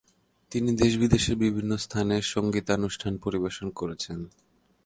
তিনি 0.51 0.69
দেশ 0.75 0.93
বিদেশের 0.97 1.35
বিভিন্ন 1.35 1.71
স্থানে 1.77 2.15
সঙ্গীতানুষ্ঠান 2.33 3.13
পরিবেশন 3.17 3.67
করেছেন। 3.71 4.19